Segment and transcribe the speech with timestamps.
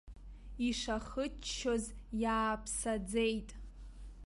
[0.67, 1.85] Ишахыччоз
[2.21, 3.49] иааԥсаӡеит.